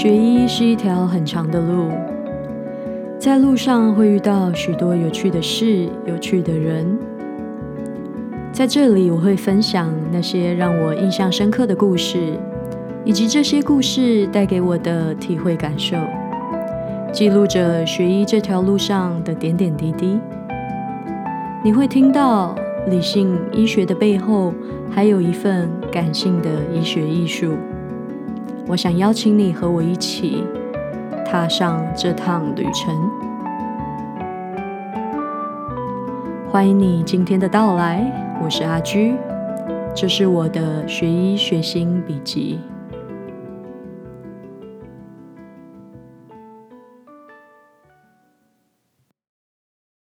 [0.00, 1.90] 学医是一条很长的路，
[3.18, 6.96] 在路上会遇到许多有趣的事、有趣的人。
[8.52, 12.38] 在这里，我会分享那些让我印象深刻的故事，
[13.04, 15.96] 以及这些故事带给我的体会感受，
[17.10, 20.16] 记录着学医这条路上的点点滴滴。
[21.64, 22.54] 你会听到
[22.86, 24.54] 理性医学的背后，
[24.88, 27.54] 还有一份感性的医学艺术。
[28.68, 30.44] 我想邀请你和我一起
[31.24, 32.94] 踏上这趟旅程。
[36.50, 38.04] 欢迎你今天的到来，
[38.44, 39.14] 我是阿居，
[39.94, 42.60] 这是我的学医学心笔记。